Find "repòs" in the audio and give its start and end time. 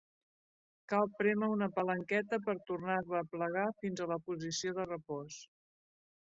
4.93-5.41